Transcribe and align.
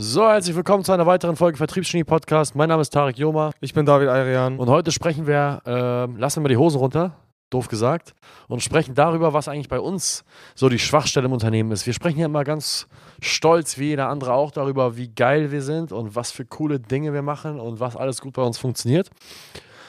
So, 0.00 0.28
herzlich 0.28 0.54
willkommen 0.54 0.84
zu 0.84 0.92
einer 0.92 1.06
weiteren 1.06 1.34
Folge 1.34 1.58
Vertriebsgenie 1.58 2.04
Podcast. 2.04 2.54
Mein 2.54 2.68
Name 2.68 2.82
ist 2.82 2.90
Tarek 2.90 3.18
Joma 3.18 3.50
Ich 3.60 3.74
bin 3.74 3.84
David 3.84 4.08
Ayrian. 4.08 4.56
und 4.56 4.68
heute 4.68 4.92
sprechen 4.92 5.26
wir, 5.26 5.60
äh, 5.66 6.06
lassen 6.20 6.36
wir 6.36 6.42
mal 6.42 6.48
die 6.50 6.56
Hosen 6.56 6.78
runter, 6.78 7.16
doof 7.50 7.66
gesagt, 7.66 8.14
und 8.46 8.62
sprechen 8.62 8.94
darüber, 8.94 9.32
was 9.32 9.48
eigentlich 9.48 9.68
bei 9.68 9.80
uns 9.80 10.22
so 10.54 10.68
die 10.68 10.78
Schwachstelle 10.78 11.26
im 11.26 11.32
Unternehmen 11.32 11.72
ist. 11.72 11.84
Wir 11.84 11.94
sprechen 11.94 12.20
ja 12.20 12.26
immer 12.26 12.44
ganz 12.44 12.86
stolz, 13.20 13.76
wie 13.76 13.86
jeder 13.86 14.08
andere 14.08 14.34
auch, 14.34 14.52
darüber, 14.52 14.96
wie 14.96 15.08
geil 15.08 15.50
wir 15.50 15.62
sind 15.62 15.90
und 15.90 16.14
was 16.14 16.30
für 16.30 16.44
coole 16.44 16.78
Dinge 16.78 17.12
wir 17.12 17.22
machen 17.22 17.58
und 17.58 17.80
was 17.80 17.96
alles 17.96 18.20
gut 18.20 18.34
bei 18.34 18.42
uns 18.42 18.56
funktioniert. 18.56 19.10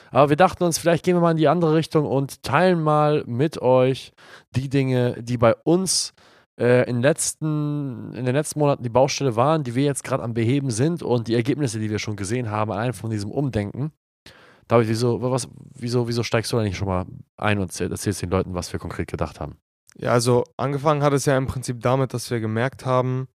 Aber 0.09 0.29
wir 0.29 0.37
dachten 0.37 0.63
uns, 0.63 0.79
vielleicht 0.79 1.05
gehen 1.05 1.17
wir 1.17 1.21
mal 1.21 1.31
in 1.31 1.37
die 1.37 1.47
andere 1.47 1.75
Richtung 1.75 2.07
und 2.07 2.41
teilen 2.41 2.81
mal 2.81 3.23
mit 3.27 3.61
euch 3.61 4.13
die 4.55 4.69
Dinge, 4.69 5.21
die 5.21 5.37
bei 5.37 5.53
uns 5.53 6.13
äh, 6.17 6.29
in, 6.59 7.01
letzten, 7.01 8.13
in 8.13 8.25
den 8.25 8.35
letzten 8.35 8.59
Monaten 8.59 8.83
die 8.83 8.89
Baustelle 8.89 9.37
waren, 9.37 9.63
die 9.63 9.75
wir 9.75 9.85
jetzt 9.85 10.03
gerade 10.03 10.23
am 10.23 10.33
Beheben 10.33 10.71
sind 10.71 11.01
und 11.01 11.29
die 11.29 11.35
Ergebnisse, 11.35 11.79
die 11.79 11.89
wir 11.89 11.99
schon 11.99 12.17
gesehen 12.17 12.51
haben, 12.51 12.71
allein 12.71 12.91
von 12.91 13.09
diesem 13.09 13.31
Umdenken. 13.31 13.93
David, 14.67 14.89
wieso, 14.89 15.21
was, 15.21 15.47
wieso, 15.73 16.07
wieso 16.09 16.21
steigst 16.21 16.51
du 16.51 16.57
da 16.57 16.63
nicht 16.63 16.75
schon 16.75 16.89
mal 16.89 17.05
ein 17.37 17.59
und 17.59 17.69
erzähl- 17.69 17.89
erzählst 17.89 18.21
den 18.21 18.29
Leuten, 18.29 18.53
was 18.53 18.73
wir 18.73 18.79
konkret 18.79 19.07
gedacht 19.07 19.39
haben? 19.39 19.55
Ja, 19.95 20.11
also 20.11 20.43
angefangen 20.57 21.01
hat 21.01 21.13
es 21.13 21.25
ja 21.25 21.37
im 21.37 21.47
Prinzip 21.47 21.79
damit, 21.81 22.13
dass 22.13 22.29
wir 22.29 22.41
gemerkt 22.41 22.85
haben, 22.85 23.29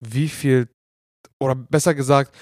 wie 0.00 0.28
viel, 0.28 0.68
oder 1.40 1.54
besser 1.56 1.94
gesagt, 1.94 2.34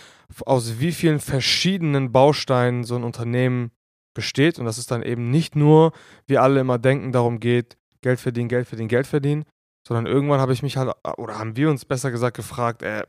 aus 0.44 0.78
wie 0.78 0.92
vielen 0.92 1.20
verschiedenen 1.20 2.12
Bausteinen 2.12 2.84
so 2.84 2.96
ein 2.96 3.02
Unternehmen 3.02 3.70
besteht. 4.14 4.58
Und 4.58 4.66
dass 4.66 4.78
es 4.78 4.86
dann 4.86 5.02
eben 5.02 5.30
nicht 5.30 5.56
nur, 5.56 5.92
wie 6.26 6.38
alle 6.38 6.60
immer 6.60 6.78
denken, 6.78 7.12
darum 7.12 7.40
geht, 7.40 7.78
Geld 8.02 8.20
verdienen, 8.20 8.48
Geld 8.48 8.68
verdienen, 8.68 8.88
Geld 8.88 9.06
verdienen, 9.06 9.44
sondern 9.86 10.06
irgendwann 10.06 10.40
habe 10.40 10.52
ich 10.52 10.62
mich 10.62 10.76
halt, 10.76 10.92
oder 11.16 11.38
haben 11.38 11.56
wir 11.56 11.70
uns 11.70 11.84
besser 11.84 12.10
gesagt 12.10 12.36
gefragt, 12.36 12.82
äh, 12.82 13.04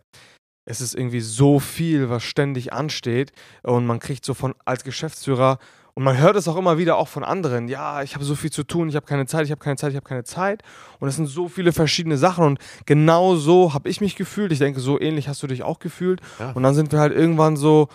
es 0.65 0.79
ist 0.81 0.93
irgendwie 0.95 1.21
so 1.21 1.59
viel, 1.59 2.09
was 2.09 2.23
ständig 2.23 2.71
ansteht 2.73 3.31
und 3.63 3.85
man 3.85 3.99
kriegt 3.99 4.23
so 4.25 4.33
von 4.33 4.53
als 4.63 4.83
Geschäftsführer 4.83 5.57
und 5.93 6.03
man 6.03 6.17
hört 6.17 6.35
es 6.37 6.47
auch 6.47 6.55
immer 6.55 6.77
wieder 6.77 6.95
auch 6.97 7.07
von 7.09 7.23
anderen, 7.23 7.67
ja, 7.67 8.01
ich 8.03 8.15
habe 8.15 8.23
so 8.23 8.35
viel 8.35 8.51
zu 8.51 8.63
tun, 8.63 8.87
ich 8.87 8.95
habe 8.95 9.05
keine 9.05 9.25
Zeit, 9.25 9.45
ich 9.45 9.51
habe 9.51 9.59
keine 9.59 9.75
Zeit, 9.75 9.89
ich 9.89 9.95
habe 9.97 10.07
keine 10.07 10.23
Zeit 10.23 10.61
und 10.99 11.09
es 11.09 11.15
sind 11.17 11.25
so 11.27 11.49
viele 11.49 11.73
verschiedene 11.73 12.17
Sachen 12.17 12.45
und 12.45 12.59
genau 12.85 13.35
so 13.35 13.73
habe 13.73 13.89
ich 13.89 13.99
mich 14.01 14.15
gefühlt. 14.15 14.51
Ich 14.53 14.59
denke, 14.59 14.79
so 14.79 14.99
ähnlich 15.01 15.27
hast 15.27 15.43
du 15.43 15.47
dich 15.47 15.63
auch 15.63 15.79
gefühlt 15.79 16.21
Ja. 16.39 16.51
und 16.51 16.63
dann 16.63 16.75
sind 16.75 16.91
wir 16.91 16.99
halt 16.99 17.11
irgendwann 17.13 17.57
so 17.57 17.89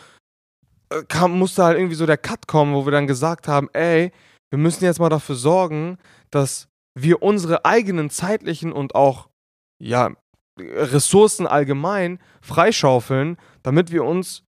äh, 0.90 1.02
kam, 1.08 1.38
musste 1.38 1.64
halt 1.64 1.78
irgendwie 1.78 1.94
so 1.96 2.04
der 2.06 2.18
Cut 2.18 2.46
kommen, 2.46 2.74
wo 2.74 2.84
wir 2.84 2.92
dann 2.92 3.06
gesagt 3.06 3.48
haben, 3.48 3.68
ey, 3.72 4.12
wir 4.50 4.58
müssen 4.58 4.84
jetzt 4.84 5.00
mal 5.00 5.08
dafür 5.08 5.34
sorgen, 5.36 5.98
dass 6.30 6.68
wir 6.96 7.22
unsere 7.22 7.64
eigenen 7.64 8.10
zeitlichen 8.10 8.72
und 8.72 8.94
auch 8.94 9.28
ja, 9.78 10.10
Ressourcen 10.58 11.46
allgemein 11.46 12.18
freischaufeln, 12.40 13.36
damit 13.62 13.92
wir 13.92 14.04
uns 14.04 14.44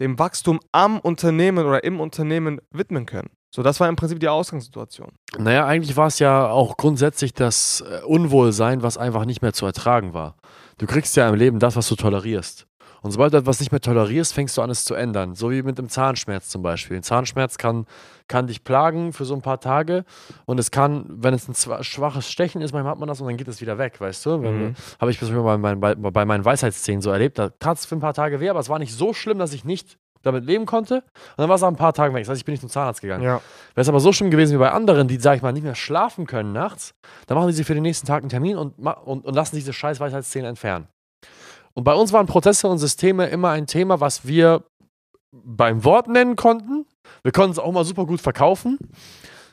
dem 0.00 0.18
Wachstum 0.18 0.60
am 0.72 0.98
Unternehmen 0.98 1.66
oder 1.66 1.84
im 1.84 2.00
Unternehmen 2.00 2.60
widmen 2.70 3.04
können. 3.04 3.28
So, 3.54 3.62
das 3.62 3.80
war 3.80 3.88
im 3.88 3.96
Prinzip 3.96 4.20
die 4.20 4.28
Ausgangssituation. 4.28 5.10
Naja, 5.36 5.66
eigentlich 5.66 5.96
war 5.96 6.06
es 6.06 6.20
ja 6.20 6.48
auch 6.48 6.76
grundsätzlich 6.76 7.34
das 7.34 7.82
äh, 7.82 8.02
Unwohlsein, 8.04 8.82
was 8.82 8.96
einfach 8.96 9.24
nicht 9.24 9.42
mehr 9.42 9.52
zu 9.52 9.66
ertragen 9.66 10.14
war. 10.14 10.36
Du 10.78 10.86
kriegst 10.86 11.16
ja 11.16 11.28
im 11.28 11.34
Leben 11.34 11.58
das, 11.58 11.76
was 11.76 11.88
du 11.88 11.96
tolerierst. 11.96 12.66
Und 13.02 13.12
sobald 13.12 13.32
du 13.32 13.38
etwas 13.38 13.60
nicht 13.60 13.72
mehr 13.72 13.80
tolerierst, 13.80 14.34
fängst 14.34 14.56
du 14.56 14.62
an, 14.62 14.70
es 14.70 14.84
zu 14.84 14.94
ändern. 14.94 15.34
So 15.34 15.50
wie 15.50 15.62
mit 15.62 15.78
dem 15.78 15.88
Zahnschmerz 15.88 16.48
zum 16.48 16.62
Beispiel. 16.62 16.96
Ein 16.98 17.02
Zahnschmerz 17.02 17.56
kann, 17.56 17.86
kann 18.28 18.46
dich 18.46 18.62
plagen 18.62 19.12
für 19.12 19.24
so 19.24 19.34
ein 19.34 19.40
paar 19.42 19.60
Tage. 19.60 20.04
Und 20.44 20.60
es 20.60 20.70
kann, 20.70 21.06
wenn 21.08 21.32
es 21.32 21.48
ein 21.48 21.82
schwaches 21.82 22.30
Stechen 22.30 22.60
ist, 22.60 22.72
manchmal 22.72 22.92
hat 22.92 22.98
man 22.98 23.08
das 23.08 23.20
und 23.20 23.26
dann 23.26 23.36
geht 23.36 23.48
es 23.48 23.60
wieder 23.60 23.78
weg, 23.78 24.00
weißt 24.00 24.26
du? 24.26 24.36
Mhm. 24.38 24.74
Habe 25.00 25.10
ich 25.10 25.18
bis 25.18 25.30
bei, 25.30 25.56
meinen- 25.58 25.80
bei, 25.80 25.94
bei 25.94 26.24
meinen 26.24 26.44
Weisheitszähnen 26.44 27.00
so 27.00 27.10
erlebt. 27.10 27.38
Da 27.38 27.48
tat 27.48 27.78
es 27.78 27.86
für 27.86 27.96
ein 27.96 28.00
paar 28.00 28.14
Tage 28.14 28.40
weh, 28.40 28.50
aber 28.50 28.60
es 28.60 28.68
war 28.68 28.78
nicht 28.78 28.94
so 28.94 29.12
schlimm, 29.14 29.38
dass 29.38 29.52
ich 29.54 29.64
nicht 29.64 29.96
damit 30.22 30.44
leben 30.44 30.66
konnte. 30.66 30.96
Und 30.96 31.02
dann 31.38 31.48
war 31.48 31.56
es 31.56 31.62
nach 31.62 31.68
ein 31.68 31.76
paar 31.76 31.94
Tagen 31.94 32.14
weg. 32.14 32.24
Das 32.24 32.28
heißt, 32.28 32.40
ich 32.40 32.44
bin 32.44 32.52
nicht 32.52 32.60
zum 32.60 32.68
Zahnarzt 32.68 33.00
gegangen. 33.00 33.22
Ja. 33.24 33.36
Wäre 33.74 33.80
es 33.80 33.88
aber 33.88 34.00
so 34.00 34.12
schlimm 34.12 34.30
gewesen 34.30 34.52
wie 34.52 34.58
bei 34.58 34.70
anderen, 34.70 35.08
die, 35.08 35.16
sag 35.18 35.36
ich 35.36 35.42
mal, 35.42 35.52
nicht 35.52 35.62
mehr 35.62 35.74
schlafen 35.74 36.26
können 36.26 36.52
nachts, 36.52 36.92
dann 37.26 37.38
machen 37.38 37.48
die 37.48 37.54
sich 37.54 37.66
für 37.66 37.72
den 37.72 37.82
nächsten 37.82 38.06
Tag 38.06 38.22
einen 38.22 38.28
Termin 38.28 38.58
und, 38.58 38.78
und, 38.78 39.24
und 39.24 39.34
lassen 39.34 39.56
diese 39.56 39.72
scheiß 39.72 39.98
Weisheitszähne 39.98 40.48
entfernen. 40.48 40.88
Und 41.80 41.84
bei 41.84 41.94
uns 41.94 42.12
waren 42.12 42.26
Prozesse 42.26 42.68
und 42.68 42.76
Systeme 42.76 43.28
immer 43.28 43.48
ein 43.48 43.66
Thema, 43.66 44.00
was 44.00 44.26
wir 44.26 44.64
beim 45.32 45.82
Wort 45.82 46.08
nennen 46.08 46.36
konnten. 46.36 46.84
Wir 47.22 47.32
konnten 47.32 47.52
es 47.52 47.58
auch 47.58 47.72
mal 47.72 47.86
super 47.86 48.04
gut 48.04 48.20
verkaufen. 48.20 48.76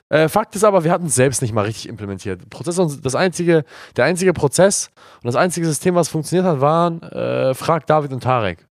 Äh, 0.09 0.27
Fakt 0.27 0.53
ist 0.53 0.65
aber, 0.65 0.83
wir 0.83 0.91
hatten 0.91 1.05
es 1.05 1.15
selbst 1.15 1.41
nicht 1.41 1.53
mal 1.53 1.63
richtig 1.63 1.87
implementiert. 1.87 2.49
Prozesse 2.49 2.81
und 2.81 3.05
das 3.05 3.15
einzige, 3.15 3.63
der 3.95 4.03
einzige 4.03 4.33
Prozess 4.33 4.89
und 5.23 5.27
das 5.27 5.37
einzige 5.37 5.67
System, 5.67 5.95
was 5.95 6.09
funktioniert 6.09 6.45
hat, 6.45 6.59
waren 6.59 7.01
äh, 7.01 7.53
Frag 7.53 7.87
David 7.87 8.11
und 8.11 8.23
Tarek. 8.23 8.66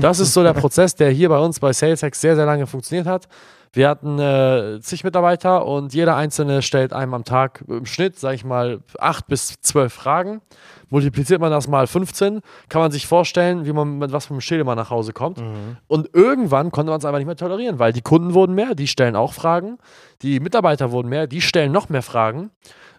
Das 0.00 0.20
ist 0.20 0.32
so 0.34 0.42
der 0.42 0.52
Prozess, 0.52 0.94
der 0.94 1.10
hier 1.10 1.28
bei 1.28 1.38
uns 1.38 1.60
bei 1.60 1.72
SalesX 1.72 2.20
sehr, 2.20 2.36
sehr 2.36 2.46
lange 2.46 2.66
funktioniert 2.66 3.06
hat. 3.06 3.28
Wir 3.72 3.88
hatten 3.88 4.18
äh, 4.18 4.80
zig 4.80 5.04
Mitarbeiter 5.04 5.66
und 5.66 5.92
jeder 5.92 6.16
einzelne 6.16 6.62
stellt 6.62 6.92
einem 6.92 7.12
am 7.12 7.24
Tag 7.24 7.64
im 7.68 7.84
Schnitt, 7.84 8.18
sage 8.18 8.34
ich 8.34 8.44
mal, 8.44 8.80
acht 8.98 9.26
bis 9.26 9.60
zwölf 9.60 9.92
Fragen. 9.92 10.40
Multipliziert 10.88 11.40
man 11.40 11.50
das 11.50 11.68
mal 11.68 11.86
15, 11.86 12.40
kann 12.70 12.80
man 12.80 12.90
sich 12.90 13.06
vorstellen, 13.06 13.66
wie 13.66 13.72
man 13.74 13.98
mit 13.98 14.10
was 14.10 14.30
einem 14.30 14.40
Schild 14.40 14.62
immer 14.62 14.74
nach 14.74 14.88
Hause 14.88 15.12
kommt. 15.12 15.38
Und 15.86 16.08
irgendwann 16.14 16.70
konnte 16.70 16.90
man 16.90 16.98
es 16.98 17.04
einfach 17.04 17.18
nicht 17.18 17.26
mehr 17.26 17.36
tolerieren, 17.36 17.78
weil 17.78 17.92
die 17.92 18.00
Kunden 18.00 18.32
wurden 18.32 18.54
mehr, 18.54 18.74
die 18.74 18.86
stellen 18.86 19.16
auch 19.16 19.34
Fragen, 19.34 19.76
die 20.22 20.40
Mitarbeiter 20.40 20.90
wurden 20.90 21.08
mehr, 21.10 21.26
die 21.26 21.42
stellen 21.42 21.70
noch 21.70 21.90
mehr 21.90 22.02
Fragen. 22.02 22.50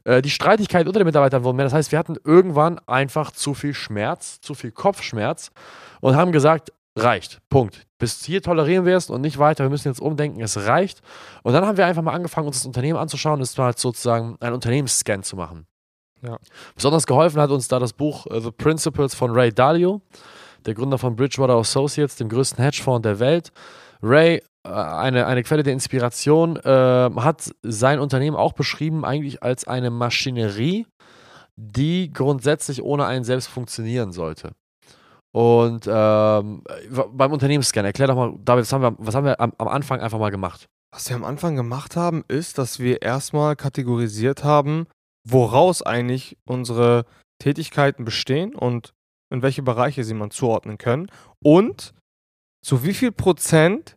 Äh, 0.03 0.21
Die 0.21 0.29
Streitigkeit 0.29 0.87
unter 0.87 0.99
den 0.99 1.07
Mitarbeitern 1.07 1.43
wurden 1.43 1.57
mehr. 1.57 1.65
Das 1.65 1.73
heißt, 1.73 1.91
wir 1.91 1.99
hatten 1.99 2.15
irgendwann 2.23 2.79
einfach 2.87 3.31
zu 3.31 3.53
viel 3.55 3.73
Schmerz, 3.73 4.39
zu 4.39 4.53
viel 4.53 4.71
Kopfschmerz 4.71 5.51
und 5.99 6.15
haben 6.15 6.31
gesagt, 6.31 6.71
reicht. 7.03 7.39
Punkt. 7.49 7.85
Bis 7.97 8.23
hier 8.23 8.41
tolerieren 8.41 8.85
wir 8.85 8.95
es 8.95 9.09
und 9.09 9.21
nicht 9.21 9.37
weiter. 9.39 9.65
Wir 9.65 9.69
müssen 9.69 9.87
jetzt 9.87 10.01
umdenken, 10.01 10.41
es 10.41 10.57
reicht. 10.65 11.01
Und 11.43 11.53
dann 11.53 11.65
haben 11.65 11.77
wir 11.77 11.85
einfach 11.85 12.01
mal 12.01 12.13
angefangen, 12.13 12.47
uns 12.47 12.57
das 12.57 12.65
Unternehmen 12.65 12.97
anzuschauen. 12.97 13.41
Es 13.41 13.57
war 13.57 13.65
halt 13.65 13.79
sozusagen 13.79 14.37
ein 14.39 14.53
Unternehmensscan 14.53 15.23
zu 15.23 15.35
machen. 15.35 15.65
Ja. 16.21 16.37
Besonders 16.75 17.07
geholfen 17.07 17.41
hat 17.41 17.49
uns 17.49 17.67
da 17.67 17.79
das 17.79 17.93
Buch 17.93 18.27
äh, 18.27 18.41
The 18.41 18.51
Principles 18.51 19.15
von 19.15 19.31
Ray 19.31 19.53
Dalio, 19.53 20.01
der 20.65 20.73
Gründer 20.73 20.97
von 20.97 21.15
Bridgewater 21.15 21.55
Associates, 21.55 22.17
dem 22.17 22.29
größten 22.29 22.63
Hedgefonds 22.63 23.03
der 23.03 23.19
Welt. 23.19 23.51
Ray, 24.01 24.41
äh, 24.63 24.69
eine, 24.69 25.25
eine 25.27 25.43
Quelle 25.43 25.63
der 25.63 25.73
Inspiration, 25.73 26.57
äh, 26.57 27.09
hat 27.17 27.51
sein 27.63 27.99
Unternehmen 27.99 28.35
auch 28.35 28.53
beschrieben, 28.53 29.05
eigentlich 29.05 29.43
als 29.43 29.67
eine 29.67 29.89
Maschinerie, 29.89 30.85
die 31.55 32.11
grundsätzlich 32.11 32.81
ohne 32.81 33.05
einen 33.05 33.23
selbst 33.23 33.47
funktionieren 33.47 34.11
sollte. 34.11 34.51
Und 35.31 35.87
ähm, 35.87 36.63
beim 37.11 37.31
Unternehmensscan, 37.31 37.85
erklär 37.85 38.07
doch 38.07 38.15
mal, 38.15 38.33
David, 38.43 38.63
was 38.63 38.73
haben 38.73 38.81
wir, 38.81 38.95
was 38.97 39.15
haben 39.15 39.25
wir 39.25 39.39
am, 39.39 39.53
am 39.57 39.67
Anfang 39.67 40.01
einfach 40.01 40.19
mal 40.19 40.31
gemacht? 40.31 40.65
Was 40.91 41.07
wir 41.09 41.15
am 41.15 41.23
Anfang 41.23 41.55
gemacht 41.55 41.95
haben, 41.95 42.23
ist, 42.27 42.57
dass 42.57 42.79
wir 42.79 43.01
erstmal 43.03 43.55
kategorisiert 43.55 44.43
haben, 44.43 44.87
woraus 45.27 45.83
eigentlich 45.83 46.37
unsere 46.45 47.05
Tätigkeiten 47.39 48.05
bestehen 48.05 48.55
und 48.55 48.93
in 49.31 49.43
welche 49.43 49.61
Bereiche 49.61 50.03
sie 50.03 50.15
man 50.15 50.31
zuordnen 50.31 50.79
können 50.79 51.07
und 51.43 51.93
zu 52.65 52.83
wie 52.83 52.93
viel 52.93 53.11
Prozent 53.11 53.95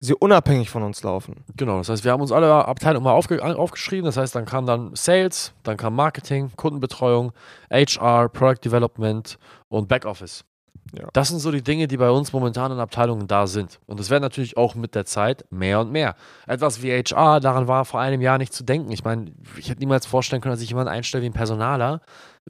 sie 0.00 0.14
unabhängig 0.14 0.70
von 0.70 0.82
uns 0.82 1.02
laufen. 1.02 1.44
Genau, 1.56 1.78
das 1.78 1.90
heißt, 1.90 2.04
wir 2.04 2.12
haben 2.12 2.22
uns 2.22 2.32
alle 2.32 2.52
Abteilungen 2.64 3.04
mal 3.04 3.12
aufge 3.12 3.42
aufgeschrieben. 3.44 4.06
Das 4.06 4.16
heißt, 4.16 4.34
dann 4.34 4.46
kam 4.46 4.64
dann 4.64 4.94
Sales, 4.94 5.52
dann 5.62 5.76
kam 5.76 5.94
Marketing, 5.94 6.50
Kundenbetreuung, 6.56 7.32
HR, 7.70 8.30
Product 8.30 8.64
Development 8.64 9.38
und 9.68 9.88
Backoffice. 9.88 10.44
Ja. 10.92 11.08
Das 11.12 11.28
sind 11.28 11.38
so 11.38 11.50
die 11.50 11.62
Dinge, 11.62 11.86
die 11.86 11.96
bei 11.96 12.10
uns 12.10 12.32
momentan 12.32 12.72
in 12.72 12.78
Abteilungen 12.78 13.26
da 13.26 13.46
sind. 13.46 13.78
Und 13.86 14.00
es 14.00 14.10
werden 14.10 14.22
natürlich 14.22 14.56
auch 14.56 14.74
mit 14.74 14.94
der 14.94 15.04
Zeit 15.04 15.44
mehr 15.50 15.80
und 15.80 15.92
mehr. 15.92 16.16
Etwas 16.46 16.82
wie 16.82 16.90
HR, 16.90 17.40
daran 17.40 17.68
war 17.68 17.84
vor 17.84 18.00
einem 18.00 18.20
Jahr 18.20 18.38
nicht 18.38 18.52
zu 18.52 18.64
denken. 18.64 18.90
Ich 18.90 19.04
meine, 19.04 19.32
ich 19.56 19.68
hätte 19.70 19.80
niemals 19.80 20.06
vorstellen 20.06 20.42
können, 20.42 20.54
dass 20.54 20.62
ich 20.62 20.70
jemanden 20.70 20.92
einstelle 20.92 21.22
wie 21.22 21.28
ein 21.28 21.32
Personaler. 21.32 22.00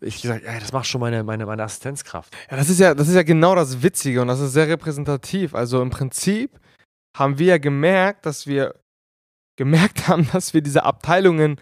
Ich 0.00 0.22
gesagt, 0.22 0.44
ey, 0.44 0.58
das 0.60 0.72
macht 0.72 0.86
schon 0.86 1.00
meine, 1.00 1.22
meine, 1.24 1.46
meine 1.46 1.62
Assistenzkraft. 1.62 2.34
Ja, 2.50 2.56
das 2.56 2.70
ist 2.70 2.80
ja, 2.80 2.94
das 2.94 3.08
ist 3.08 3.14
ja 3.14 3.22
genau 3.22 3.54
das 3.54 3.82
Witzige 3.82 4.22
und 4.22 4.28
das 4.28 4.40
ist 4.40 4.52
sehr 4.52 4.68
repräsentativ. 4.68 5.54
Also 5.54 5.82
im 5.82 5.90
Prinzip 5.90 6.58
haben 7.16 7.38
wir 7.38 7.46
ja 7.46 7.58
gemerkt, 7.58 8.24
dass 8.24 8.46
wir 8.46 8.74
gemerkt 9.56 10.08
haben, 10.08 10.28
dass 10.32 10.54
wir 10.54 10.62
diese 10.62 10.84
Abteilungen 10.84 11.60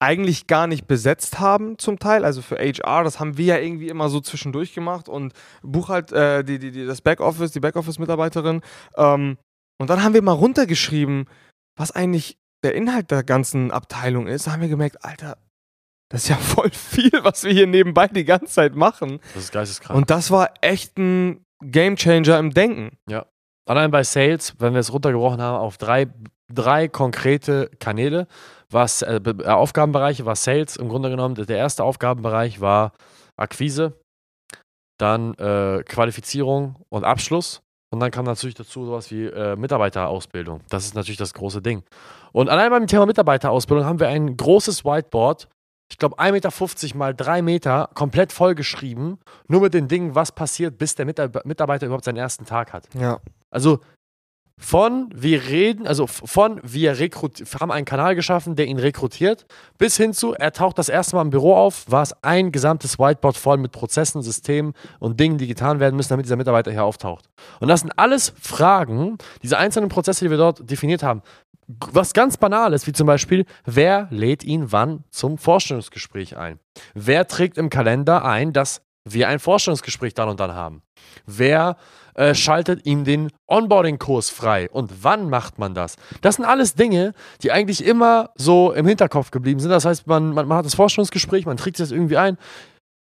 eigentlich 0.00 0.46
gar 0.46 0.66
nicht 0.66 0.86
besetzt 0.86 1.38
haben 1.38 1.78
zum 1.78 1.98
Teil. 1.98 2.24
Also 2.24 2.42
für 2.42 2.56
HR, 2.56 3.04
das 3.04 3.20
haben 3.20 3.36
wir 3.36 3.44
ja 3.44 3.58
irgendwie 3.58 3.88
immer 3.88 4.08
so 4.08 4.20
zwischendurch 4.20 4.74
gemacht 4.74 5.08
und 5.08 5.34
Buchhalt, 5.62 6.10
äh, 6.10 6.42
die, 6.42 6.58
die, 6.58 6.70
die, 6.72 6.86
das 6.86 7.02
Backoffice, 7.02 7.52
die 7.52 7.60
Backoffice-Mitarbeiterin. 7.60 8.62
Ähm, 8.96 9.36
und 9.78 9.90
dann 9.90 10.02
haben 10.02 10.14
wir 10.14 10.22
mal 10.22 10.32
runtergeschrieben, 10.32 11.26
was 11.76 11.92
eigentlich 11.92 12.38
der 12.64 12.74
Inhalt 12.74 13.10
der 13.10 13.22
ganzen 13.22 13.70
Abteilung 13.70 14.26
ist. 14.26 14.46
Da 14.46 14.52
haben 14.52 14.62
wir 14.62 14.68
gemerkt, 14.68 15.04
Alter, 15.04 15.36
das 16.08 16.22
ist 16.22 16.28
ja 16.30 16.36
voll 16.36 16.70
viel, 16.70 17.12
was 17.22 17.44
wir 17.44 17.52
hier 17.52 17.66
nebenbei 17.66 18.08
die 18.08 18.24
ganze 18.24 18.52
Zeit 18.52 18.74
machen. 18.74 19.20
Das 19.34 19.44
ist 19.44 19.52
geisteskrank. 19.52 19.96
Und 19.96 20.10
das 20.10 20.30
war 20.30 20.54
echt 20.62 20.98
ein 20.98 21.44
Gamechanger 21.62 22.38
im 22.38 22.52
Denken. 22.52 22.96
Allein 23.66 23.90
bei 23.90 24.02
Sales, 24.02 24.54
wenn 24.58 24.72
wir 24.72 24.80
es 24.80 24.92
runtergebrochen 24.92 25.42
haben 25.42 25.58
auf 25.58 25.76
drei, 25.76 26.08
drei 26.52 26.88
konkrete 26.88 27.70
Kanäle, 27.78 28.26
was 28.70 29.02
äh, 29.02 29.20
äh, 29.24 29.46
Aufgabenbereiche 29.46 30.24
war 30.24 30.36
Sales 30.36 30.76
im 30.76 30.88
Grunde 30.88 31.10
genommen. 31.10 31.34
Der 31.34 31.58
erste 31.58 31.84
Aufgabenbereich 31.84 32.60
war 32.60 32.92
Akquise, 33.36 33.94
dann 34.98 35.34
äh, 35.34 35.82
Qualifizierung 35.84 36.76
und 36.88 37.04
Abschluss. 37.04 37.62
Und 37.92 37.98
dann 37.98 38.12
kam 38.12 38.24
natürlich 38.24 38.54
dazu 38.54 38.84
sowas 38.84 39.10
wie 39.10 39.24
äh, 39.24 39.56
Mitarbeiterausbildung. 39.56 40.60
Das 40.68 40.84
ist 40.84 40.94
natürlich 40.94 41.18
das 41.18 41.34
große 41.34 41.60
Ding. 41.60 41.82
Und 42.32 42.48
allein 42.48 42.70
beim 42.70 42.86
Thema 42.86 43.04
Mitarbeiterausbildung 43.06 43.84
haben 43.84 43.98
wir 43.98 44.08
ein 44.08 44.36
großes 44.36 44.84
Whiteboard, 44.84 45.48
ich 45.90 45.98
glaube 45.98 46.16
1,50 46.20 46.30
Meter 46.84 46.96
mal 46.96 47.14
3 47.14 47.42
Meter, 47.42 47.90
komplett 47.94 48.32
vollgeschrieben, 48.32 49.18
nur 49.48 49.62
mit 49.62 49.74
den 49.74 49.88
Dingen, 49.88 50.14
was 50.14 50.30
passiert, 50.30 50.78
bis 50.78 50.94
der 50.94 51.04
Mitarbeiter 51.04 51.86
überhaupt 51.86 52.04
seinen 52.04 52.16
ersten 52.16 52.46
Tag 52.46 52.72
hat. 52.72 52.88
Ja. 52.94 53.18
Also 53.50 53.80
von 54.60 55.08
wir 55.14 55.48
reden, 55.48 55.86
also 55.86 56.06
von 56.06 56.60
wir 56.62 56.94
haben 56.94 57.70
einen 57.70 57.86
Kanal 57.86 58.14
geschaffen, 58.14 58.56
der 58.56 58.66
ihn 58.66 58.78
rekrutiert, 58.78 59.46
bis 59.78 59.96
hin 59.96 60.12
zu, 60.12 60.34
er 60.34 60.52
taucht 60.52 60.78
das 60.78 60.90
erste 60.90 61.16
Mal 61.16 61.22
im 61.22 61.30
Büro 61.30 61.54
auf, 61.54 61.90
war 61.90 62.02
es 62.02 62.12
ein 62.22 62.52
gesamtes 62.52 62.98
Whiteboard 62.98 63.38
voll 63.38 63.56
mit 63.56 63.72
Prozessen, 63.72 64.22
Systemen 64.22 64.74
und 64.98 65.18
Dingen, 65.18 65.38
die 65.38 65.46
getan 65.46 65.80
werden 65.80 65.96
müssen, 65.96 66.10
damit 66.10 66.26
dieser 66.26 66.36
Mitarbeiter 66.36 66.70
hier 66.70 66.84
auftaucht. 66.84 67.24
Und 67.58 67.68
das 67.68 67.80
sind 67.80 67.92
alles 67.96 68.34
Fragen, 68.40 69.16
diese 69.42 69.56
einzelnen 69.56 69.88
Prozesse, 69.88 70.26
die 70.26 70.30
wir 70.30 70.38
dort 70.38 70.70
definiert 70.70 71.02
haben. 71.02 71.22
Was 71.92 72.12
ganz 72.12 72.36
banal 72.36 72.72
ist, 72.72 72.86
wie 72.86 72.92
zum 72.92 73.06
Beispiel, 73.06 73.46
wer 73.64 74.08
lädt 74.10 74.44
ihn 74.44 74.72
wann 74.72 75.04
zum 75.10 75.38
Vorstellungsgespräch 75.38 76.36
ein? 76.36 76.58
Wer 76.94 77.28
trägt 77.28 77.58
im 77.58 77.70
Kalender 77.70 78.24
ein, 78.24 78.52
dass 78.52 78.82
wir 79.04 79.28
ein 79.28 79.38
Vorstellungsgespräch 79.38 80.14
dann 80.14 80.28
und 80.28 80.40
dann 80.40 80.54
haben? 80.54 80.82
Wer 81.26 81.76
äh, 82.14 82.34
schaltet 82.34 82.84
ihm 82.86 83.04
den 83.04 83.30
Onboarding-Kurs 83.46 84.30
frei. 84.30 84.68
Und 84.70 85.04
wann 85.04 85.30
macht 85.30 85.58
man 85.58 85.74
das? 85.74 85.96
Das 86.20 86.36
sind 86.36 86.44
alles 86.44 86.74
Dinge, 86.74 87.14
die 87.42 87.52
eigentlich 87.52 87.84
immer 87.84 88.30
so 88.34 88.72
im 88.72 88.86
Hinterkopf 88.86 89.30
geblieben 89.30 89.60
sind. 89.60 89.70
Das 89.70 89.84
heißt, 89.84 90.06
man, 90.06 90.34
man, 90.34 90.46
man 90.46 90.58
hat 90.58 90.66
das 90.66 90.74
Forschungsgespräch, 90.74 91.46
man 91.46 91.56
trägt 91.56 91.80
das 91.80 91.90
irgendwie 91.90 92.16
ein. 92.16 92.36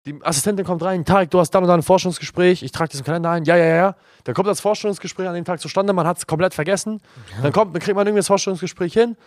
Die 0.06 0.18
Assistentin 0.24 0.66
kommt 0.66 0.82
rein, 0.84 1.04
Tarek, 1.04 1.30
du 1.30 1.40
hast 1.40 1.52
dann 1.52 1.64
und 1.64 1.68
dann 1.68 1.82
ein 1.82 1.84
Forschungsgespräch, 1.84 2.64
ich 2.64 2.72
trage 2.72 2.98
im 2.98 3.04
Kalender 3.04 3.32
ein, 3.32 3.44
ja, 3.44 3.58
ja, 3.58 3.76
ja. 3.76 3.96
Dann 4.24 4.34
kommt 4.34 4.48
das 4.48 4.62
Forschungsgespräch 4.62 5.28
an 5.28 5.36
dem 5.36 5.44
Tag 5.44 5.60
zustande, 5.60 5.92
man 5.92 6.08
hat 6.08 6.18
es 6.18 6.26
komplett 6.26 6.54
vergessen. 6.54 7.02
Ja. 7.36 7.44
Dann, 7.44 7.52
kommt, 7.52 7.76
dann 7.76 7.82
kriegt 7.82 7.96
man 7.96 8.08
irgendwie 8.08 8.20
das 8.20 8.28
Forschungsgespräch 8.28 8.94
hin. 8.94 9.18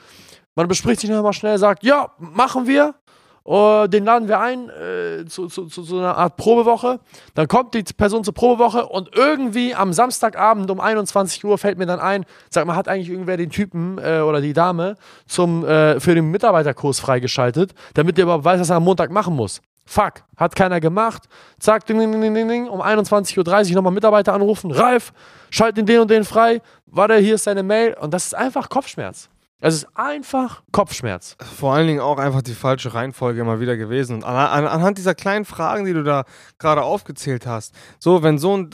Man 0.55 0.69
bespricht 0.69 1.01
sich 1.01 1.11
nochmal 1.11 1.35
schnell, 1.35 1.59
sagt, 1.59 1.85
ja, 1.85 2.13
machen 2.19 2.67
wir. 2.67 2.95
Uh, 3.45 3.89
den 3.89 4.05
laden 4.05 4.29
wir 4.29 4.39
ein 4.39 4.69
äh, 4.71 5.25
zu, 5.27 5.49
zu, 5.49 5.67
zu, 5.67 5.83
so 5.83 5.99
einer 5.99 6.17
Art 6.17 6.37
Probewoche. 6.37 7.01
Dann 7.35 7.49
kommt 7.49 7.75
die 7.75 7.83
Person 7.83 8.23
zur 8.23 8.35
Probewoche 8.35 8.87
und 8.87 9.17
irgendwie 9.17 9.75
am 9.75 9.93
Samstagabend 9.93 10.71
um 10.71 10.79
21 10.79 11.45
Uhr 11.45 11.59
fällt 11.59 11.77
mir 11.77 11.87
dann 11.87 11.99
ein, 11.99 12.25
sag 12.51 12.67
mal, 12.67 12.77
hat 12.77 12.87
eigentlich 12.87 13.11
irgendwer 13.11 13.37
den 13.37 13.51
Typen 13.51 13.99
äh, 13.99 14.21
oder 14.21 14.41
die 14.41 14.53
Dame 14.53 14.97
zum, 15.27 15.65
äh, 15.65 15.99
für 15.99 16.15
den 16.15 16.31
Mitarbeiterkurs 16.31 17.01
freigeschaltet, 17.01 17.75
damit 17.95 18.17
der 18.17 18.25
überhaupt 18.25 18.45
weiß, 18.45 18.61
was 18.61 18.71
er 18.71 18.77
am 18.77 18.85
Montag 18.85 19.11
machen 19.11 19.35
muss. 19.35 19.61
Fuck, 19.85 20.23
hat 20.37 20.55
keiner 20.55 20.79
gemacht. 20.79 21.25
Zack, 21.59 21.87
ding, 21.87 21.99
ding, 21.99 22.13
ding, 22.13 22.35
ding, 22.35 22.49
ding. 22.49 22.69
um 22.69 22.81
21.30 22.81 23.71
Uhr 23.71 23.75
nochmal 23.75 23.93
Mitarbeiter 23.93 24.33
anrufen. 24.33 24.71
Ralf, 24.71 25.13
schalt 25.51 25.77
den, 25.77 25.87
den 25.87 26.01
und 26.01 26.11
den 26.11 26.25
frei. 26.25 26.63
Warte, 26.87 27.17
hier 27.17 27.35
ist 27.35 27.47
deine 27.47 27.63
Mail. 27.65 27.97
Und 28.01 28.15
das 28.15 28.27
ist 28.27 28.35
einfach 28.35 28.69
Kopfschmerz. 28.69 29.29
Es 29.65 29.75
ist 29.75 29.87
einfach 29.95 30.65
Kopfschmerz. 30.73 31.37
Vor 31.39 31.73
allen 31.73 31.87
Dingen 31.87 32.01
auch 32.01 32.19
einfach 32.19 32.43
die 32.43 32.53
falsche 32.53 32.95
Reihenfolge 32.95 33.41
immer 33.41 33.61
wieder 33.61 33.77
gewesen. 33.77 34.17
Und 34.17 34.25
an, 34.25 34.35
an, 34.35 34.67
anhand 34.67 34.99
dieser 34.99 35.15
kleinen 35.15 35.45
Fragen, 35.45 35.85
die 35.85 35.93
du 35.93 36.03
da 36.03 36.25
gerade 36.59 36.83
aufgezählt 36.83 37.47
hast, 37.47 37.73
so, 38.01 38.25
wenn 38.25 38.39
so 38.39 38.57
ein, 38.57 38.71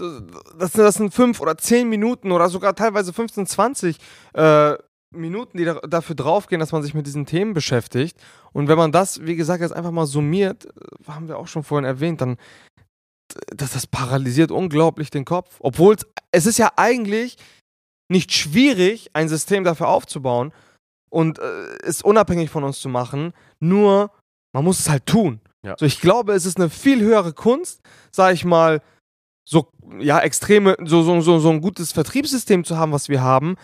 das, 0.59 0.73
das 0.73 0.95
sind 0.95 1.13
fünf 1.13 1.43
oder 1.43 1.59
zehn 1.59 1.91
Minuten 1.91 2.33
oder 2.33 2.49
sogar 2.49 2.75
teilweise 2.75 3.13
15, 3.13 3.47
20 3.47 3.99
äh, 4.33 4.77
Minuten, 5.15 5.59
die 5.59 5.67
da, 5.67 5.75
dafür 5.75 6.17
draufgehen, 6.17 6.59
dass 6.59 6.73
man 6.73 6.83
sich 6.83 6.95
mit 6.95 7.07
diesen 7.07 7.27
Themen 7.27 7.53
beschäftigt. 7.53 8.17
Und 8.53 8.69
wenn 8.69 8.79
man 8.79 8.91
das, 8.91 9.27
wie 9.27 9.37
gesagt, 9.37 9.61
jetzt 9.61 9.73
einfach 9.73 9.91
mal 9.91 10.07
summiert, 10.07 10.65
äh, 10.65 10.71
haben 11.07 11.29
wir 11.29 11.37
auch 11.37 11.49
schon 11.49 11.65
vorhin 11.65 11.85
erwähnt, 11.85 12.23
dann 12.23 12.39
das, 13.55 13.73
das 13.73 13.87
paralysiert 13.87 14.51
unglaublich 14.51 15.11
den 15.11 15.27
Kopf. 15.27 15.57
Obwohl 15.61 15.97
es 16.33 16.47
ist 16.47 16.59
ja 16.59 16.73
eigentlich 16.77 17.37
nicht 18.11 18.33
schwierig, 18.33 19.11
ein 19.13 19.29
System 19.29 19.65
dafür 19.65 19.89
aufzubauen, 19.89 20.51
und 21.11 21.39
äh, 21.39 21.43
es 21.83 22.03
unabhängig 22.03 22.51
von 22.51 22.65
uns 22.65 22.81
zu 22.81 22.89
machen. 22.89 23.33
Nur, 23.61 24.11
man 24.53 24.65
muss 24.65 24.81
es 24.81 24.89
halt 24.89 25.07
tun. 25.07 25.41
Ja. 25.63 25.75
So, 25.79 25.87
ich 25.87 26.01
glaube, 26.01 26.33
es 26.33 26.47
ist 26.47 26.59
eine 26.59 26.71
viel 26.71 27.01
höhere 27.01 27.33
Kunst, 27.33 27.81
sag 28.11 28.35
ich 28.35 28.45
mal, 28.45 28.81
so, 29.45 29.69
ja, 29.99 30.21
extreme, 30.21 30.77
so, 30.85 31.03
so, 31.03 31.21
so, 31.21 31.39
so 31.39 31.51
ein 31.51 31.61
gutes 31.61 31.93
Vertriebssystem 31.93 32.65
zu 32.65 32.77
haben, 32.77 32.93
was 32.93 33.09
wir 33.09 33.23
haben. 33.23 33.57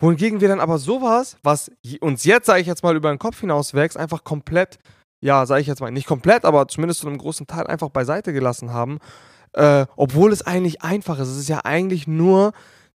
Wohingegen 0.00 0.40
wir 0.40 0.48
dann 0.48 0.60
aber 0.60 0.78
sowas, 0.78 1.36
was 1.42 1.70
uns 2.00 2.24
jetzt, 2.24 2.46
sage 2.46 2.60
ich 2.60 2.66
jetzt 2.66 2.82
mal, 2.82 2.96
über 2.96 3.10
den 3.10 3.18
Kopf 3.18 3.40
hinaus 3.40 3.74
wächst, 3.74 3.96
einfach 3.96 4.24
komplett, 4.24 4.78
ja, 5.20 5.46
sage 5.46 5.60
ich 5.60 5.66
jetzt 5.66 5.80
mal, 5.80 5.90
nicht 5.90 6.06
komplett, 6.06 6.44
aber 6.44 6.66
zumindest 6.68 7.00
zu 7.00 7.06
einem 7.06 7.18
großen 7.18 7.46
Teil 7.46 7.66
einfach 7.66 7.90
beiseite 7.90 8.32
gelassen 8.32 8.72
haben. 8.72 8.98
Äh, 9.52 9.86
obwohl 9.96 10.32
es 10.32 10.42
eigentlich 10.42 10.82
einfach 10.82 11.18
ist. 11.18 11.28
Es 11.28 11.36
ist 11.36 11.48
ja 11.48 11.60
eigentlich 11.64 12.06
nur 12.06 12.52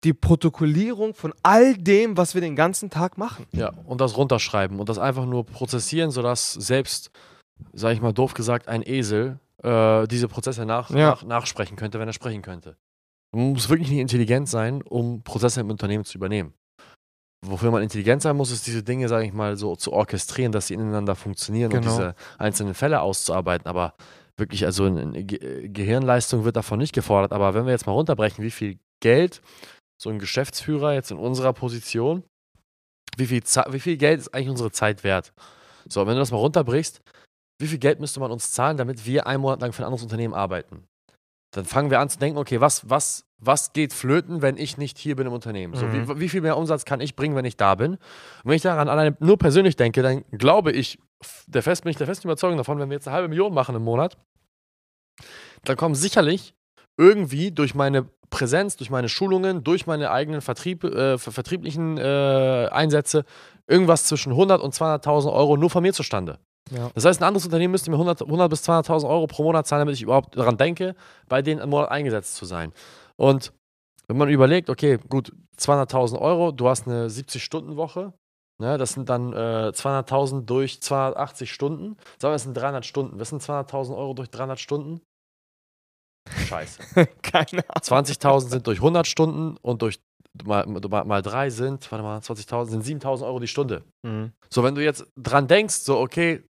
die 0.04 0.12
Protokollierung 0.12 1.14
von 1.14 1.32
all 1.42 1.74
dem, 1.74 2.16
was 2.16 2.34
wir 2.34 2.40
den 2.40 2.56
ganzen 2.56 2.90
Tag 2.90 3.18
machen. 3.18 3.46
Ja, 3.52 3.72
und 3.84 4.00
das 4.00 4.16
runterschreiben 4.16 4.80
und 4.80 4.88
das 4.88 4.98
einfach 4.98 5.26
nur 5.26 5.46
prozessieren, 5.46 6.10
sodass 6.10 6.52
selbst, 6.52 7.10
sage 7.72 7.94
ich 7.94 8.00
mal 8.00 8.12
doof 8.12 8.34
gesagt, 8.34 8.68
ein 8.68 8.82
Esel 8.84 9.38
äh, 9.62 10.06
diese 10.08 10.28
Prozesse 10.28 10.66
nach, 10.66 10.90
ja. 10.90 11.10
nach, 11.10 11.24
nachsprechen 11.24 11.76
könnte, 11.76 11.98
wenn 12.00 12.08
er 12.08 12.12
sprechen 12.12 12.42
könnte. 12.42 12.76
Man 13.34 13.52
muss 13.52 13.68
wirklich 13.68 13.88
nicht 13.88 14.00
intelligent 14.00 14.48
sein, 14.48 14.82
um 14.82 15.22
Prozesse 15.22 15.60
im 15.60 15.70
Unternehmen 15.70 16.04
zu 16.04 16.18
übernehmen. 16.18 16.52
Wofür 17.44 17.70
man 17.70 17.82
intelligent 17.82 18.22
sein 18.22 18.36
muss, 18.36 18.52
ist 18.52 18.66
diese 18.66 18.82
Dinge, 18.82 19.08
sage 19.08 19.26
ich 19.26 19.32
mal, 19.32 19.56
so 19.56 19.74
zu 19.74 19.92
orchestrieren, 19.92 20.52
dass 20.52 20.68
sie 20.68 20.74
ineinander 20.74 21.16
funktionieren 21.16 21.70
genau. 21.70 21.90
und 21.90 21.98
diese 21.98 22.14
einzelnen 22.38 22.74
Fälle 22.74 23.00
auszuarbeiten. 23.00 23.66
Aber 23.66 23.94
wirklich, 24.36 24.64
also 24.64 24.84
eine 24.84 25.24
Gehirnleistung 25.24 26.44
wird 26.44 26.56
davon 26.56 26.78
nicht 26.78 26.94
gefordert. 26.94 27.32
Aber 27.32 27.54
wenn 27.54 27.64
wir 27.64 27.72
jetzt 27.72 27.86
mal 27.86 27.92
runterbrechen, 27.92 28.44
wie 28.44 28.50
viel 28.50 28.78
Geld 29.00 29.42
so 30.02 30.10
ein 30.10 30.18
Geschäftsführer 30.18 30.94
jetzt 30.94 31.12
in 31.12 31.16
unserer 31.16 31.52
Position, 31.52 32.24
wie 33.16 33.26
viel, 33.26 33.40
wie 33.40 33.80
viel 33.80 33.96
Geld 33.96 34.18
ist 34.18 34.34
eigentlich 34.34 34.48
unsere 34.48 34.72
Zeit 34.72 35.04
wert? 35.04 35.32
So, 35.88 36.06
wenn 36.06 36.14
du 36.14 36.18
das 36.18 36.32
mal 36.32 36.38
runterbrichst, 36.38 37.00
wie 37.60 37.68
viel 37.68 37.78
Geld 37.78 38.00
müsste 38.00 38.18
man 38.18 38.32
uns 38.32 38.50
zahlen, 38.50 38.76
damit 38.76 39.06
wir 39.06 39.28
einen 39.28 39.42
Monat 39.42 39.60
lang 39.60 39.72
für 39.72 39.82
ein 39.82 39.86
anderes 39.86 40.02
Unternehmen 40.02 40.34
arbeiten? 40.34 40.88
Dann 41.54 41.66
fangen 41.66 41.90
wir 41.90 42.00
an 42.00 42.08
zu 42.08 42.18
denken, 42.18 42.38
okay, 42.38 42.60
was, 42.60 42.88
was, 42.88 43.26
was 43.38 43.72
geht 43.74 43.92
flöten, 43.92 44.42
wenn 44.42 44.56
ich 44.56 44.76
nicht 44.76 44.98
hier 44.98 45.14
bin 45.14 45.26
im 45.26 45.32
Unternehmen? 45.32 45.74
So, 45.74 45.86
mhm. 45.86 46.08
wie, 46.08 46.20
wie, 46.20 46.28
viel 46.28 46.40
mehr 46.40 46.56
Umsatz 46.56 46.84
kann 46.84 47.00
ich 47.00 47.14
bringen, 47.14 47.36
wenn 47.36 47.44
ich 47.44 47.56
da 47.56 47.76
bin? 47.76 47.92
Und 47.92 48.00
wenn 48.44 48.56
ich 48.56 48.62
daran 48.62 48.88
alleine 48.88 49.16
nur 49.20 49.38
persönlich 49.38 49.76
denke, 49.76 50.02
dann 50.02 50.24
glaube 50.32 50.72
ich, 50.72 50.98
der 51.46 51.62
fest, 51.62 51.84
bin 51.84 51.90
ich 51.90 51.96
der 51.96 52.06
festen 52.08 52.26
Überzeugung 52.26 52.56
davon, 52.56 52.80
wenn 52.80 52.88
wir 52.90 52.96
jetzt 52.96 53.06
eine 53.06 53.14
halbe 53.14 53.28
Million 53.28 53.54
machen 53.54 53.76
im 53.76 53.84
Monat, 53.84 54.16
dann 55.64 55.76
kommen 55.76 55.94
sicherlich 55.94 56.54
irgendwie 56.96 57.50
durch 57.50 57.74
meine 57.74 58.06
Präsenz, 58.30 58.76
durch 58.76 58.90
meine 58.90 59.08
Schulungen, 59.08 59.62
durch 59.62 59.86
meine 59.86 60.10
eigenen 60.10 60.40
Vertrieb, 60.40 60.84
äh, 60.84 61.18
vertrieblichen 61.18 61.98
äh, 61.98 62.68
Einsätze 62.72 63.24
irgendwas 63.66 64.04
zwischen 64.04 64.32
100 64.32 64.60
und 64.60 64.74
200.000 64.74 65.32
Euro 65.32 65.56
nur 65.56 65.70
von 65.70 65.82
mir 65.82 65.92
zustande. 65.92 66.38
Ja. 66.70 66.90
Das 66.94 67.04
heißt, 67.04 67.20
ein 67.20 67.24
anderes 67.24 67.44
Unternehmen 67.44 67.72
müsste 67.72 67.90
mir 67.90 67.96
100, 67.96 68.22
100 68.22 68.50
bis 68.50 68.68
200.000 68.68 69.08
Euro 69.08 69.26
pro 69.26 69.42
Monat 69.44 69.66
zahlen, 69.66 69.80
damit 69.82 69.94
ich 69.94 70.02
überhaupt 70.02 70.36
daran 70.36 70.56
denke, 70.56 70.94
bei 71.28 71.42
denen 71.42 71.60
im 71.60 71.70
Monat 71.70 71.90
eingesetzt 71.90 72.36
zu 72.36 72.44
sein. 72.44 72.72
Und 73.16 73.52
wenn 74.08 74.16
man 74.16 74.28
überlegt, 74.28 74.70
okay, 74.70 74.98
gut, 75.08 75.32
200.000 75.58 76.18
Euro, 76.18 76.52
du 76.52 76.68
hast 76.68 76.86
eine 76.88 77.08
70-Stunden-Woche, 77.08 78.12
ne, 78.58 78.78
das 78.78 78.92
sind 78.92 79.08
dann 79.08 79.32
äh, 79.32 79.72
200.000 79.74 80.44
durch 80.44 80.80
280 80.80 81.52
Stunden, 81.52 81.96
sagen 82.18 82.30
wir, 82.30 82.32
das 82.32 82.44
sind 82.44 82.56
300 82.56 82.86
Stunden. 82.86 83.20
Was 83.20 83.28
sind 83.28 83.42
200.000 83.42 83.96
Euro 83.96 84.14
durch 84.14 84.30
300 84.30 84.58
Stunden? 84.58 85.02
Scheiße. 86.28 86.82
Keine 87.22 87.68
Ahnung. 87.68 88.04
20.000 88.04 88.48
sind 88.48 88.66
durch 88.66 88.78
100 88.78 89.06
Stunden 89.06 89.56
und 89.62 89.82
durch 89.82 90.00
mal, 90.44 90.66
mal, 90.66 91.04
mal 91.04 91.22
drei 91.22 91.50
sind, 91.50 91.90
warte 91.90 92.02
mal, 92.02 92.18
20.000 92.18 92.82
sind 92.82 93.02
7.000 93.02 93.24
Euro 93.24 93.38
die 93.38 93.48
Stunde. 93.48 93.84
Mhm. 94.02 94.32
So, 94.48 94.62
wenn 94.62 94.74
du 94.74 94.82
jetzt 94.82 95.06
dran 95.16 95.48
denkst, 95.48 95.76
so, 95.76 95.98
okay, 95.98 96.42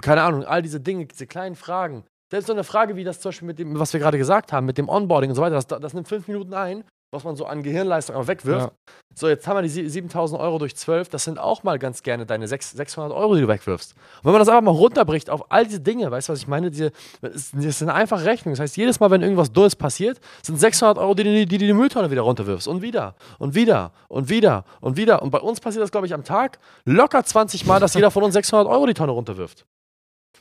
keine 0.00 0.22
Ahnung, 0.22 0.44
all 0.44 0.62
diese 0.62 0.80
Dinge, 0.80 1.06
diese 1.06 1.26
kleinen 1.26 1.56
Fragen, 1.56 2.04
selbst 2.30 2.46
so 2.46 2.52
eine 2.52 2.64
Frage 2.64 2.96
wie 2.96 3.04
das 3.04 3.20
zum 3.20 3.30
Beispiel 3.30 3.46
mit 3.46 3.58
dem, 3.58 3.78
was 3.78 3.92
wir 3.92 4.00
gerade 4.00 4.18
gesagt 4.18 4.52
haben, 4.52 4.66
mit 4.66 4.78
dem 4.78 4.88
Onboarding 4.88 5.30
und 5.30 5.36
so 5.36 5.42
weiter, 5.42 5.54
das, 5.54 5.66
das 5.66 5.94
nimmt 5.94 6.08
fünf 6.08 6.26
Minuten 6.26 6.54
ein 6.54 6.84
was 7.14 7.24
man 7.24 7.36
so 7.36 7.46
an 7.46 7.62
Gehirnleistung 7.62 8.16
auch 8.16 8.26
wegwirft. 8.26 8.66
Ja. 8.66 8.94
So, 9.16 9.28
jetzt 9.28 9.46
haben 9.46 9.56
wir 9.56 9.62
die 9.62 9.88
7000 9.88 10.40
Euro 10.40 10.58
durch 10.58 10.74
12, 10.74 11.08
das 11.08 11.24
sind 11.24 11.38
auch 11.38 11.62
mal 11.62 11.78
ganz 11.78 12.02
gerne 12.02 12.26
deine 12.26 12.48
600 12.48 13.12
Euro, 13.12 13.36
die 13.36 13.42
du 13.42 13.48
wegwirfst. 13.48 13.92
Und 13.92 14.24
wenn 14.24 14.32
man 14.32 14.40
das 14.40 14.48
einfach 14.48 14.62
mal 14.62 14.72
runterbricht 14.72 15.30
auf 15.30 15.52
all 15.52 15.64
diese 15.64 15.80
Dinge, 15.80 16.10
weißt 16.10 16.28
du, 16.28 16.32
was 16.32 16.40
ich 16.40 16.48
meine? 16.48 16.70
Diese, 16.70 16.90
das 17.22 17.52
ist 17.52 17.82
eine 17.82 17.94
einfache 17.94 18.24
Rechnung. 18.24 18.54
Das 18.54 18.60
heißt, 18.60 18.76
jedes 18.76 18.98
Mal, 18.98 19.10
wenn 19.10 19.22
irgendwas 19.22 19.52
Dummes 19.52 19.76
passiert, 19.76 20.20
sind 20.42 20.58
600 20.58 20.98
Euro, 20.98 21.14
die 21.14 21.22
du 21.22 21.32
die, 21.32 21.46
die, 21.46 21.58
die 21.58 21.72
Mülltonne 21.72 22.10
wieder 22.10 22.22
runterwirfst. 22.22 22.66
Und 22.66 22.82
wieder, 22.82 23.14
und 23.38 23.54
wieder, 23.54 23.92
und 24.08 24.28
wieder, 24.28 24.64
und 24.80 24.96
wieder. 24.96 25.22
Und 25.22 25.30
bei 25.30 25.38
uns 25.38 25.60
passiert 25.60 25.82
das, 25.82 25.92
glaube 25.92 26.06
ich, 26.06 26.14
am 26.14 26.24
Tag 26.24 26.58
locker 26.84 27.22
20 27.22 27.66
Mal, 27.66 27.78
dass 27.78 27.94
jeder 27.94 28.10
von 28.10 28.24
uns 28.24 28.34
600 28.34 28.66
Euro 28.66 28.86
die 28.86 28.94
Tonne 28.94 29.12
runterwirft. 29.12 29.64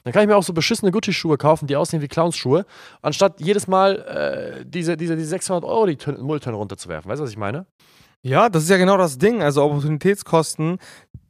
Dann 0.04 0.14
kann 0.14 0.24
ich 0.24 0.28
mir 0.28 0.36
auch 0.36 0.44
so 0.44 0.54
beschissene 0.54 0.92
Gucci-Schuhe 0.92 1.38
kaufen, 1.38 1.68
die 1.68 1.76
aussehen 1.76 2.02
wie 2.02 2.08
Clownsschuhe, 2.08 2.66
anstatt 3.02 3.40
jedes 3.40 3.68
Mal 3.68 4.62
äh, 4.62 4.66
diese, 4.66 4.98
diese, 4.98 5.16
diese 5.16 5.30
600 5.30 5.64
Euro 5.64 5.86
die 5.86 5.98
Mülltonne 6.22 6.58
runterzuwerfen. 6.58 7.10
Weißt 7.10 7.20
du, 7.20 7.24
was 7.24 7.32
ich 7.32 7.38
meine? 7.38 7.66
Ja, 8.22 8.50
das 8.50 8.64
ist 8.64 8.70
ja 8.70 8.78
genau 8.78 8.98
das 8.98 9.18
Ding. 9.18 9.42
Also 9.42 9.64
Opportunitätskosten, 9.64 10.80